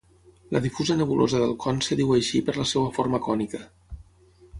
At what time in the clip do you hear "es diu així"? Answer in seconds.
1.85-2.41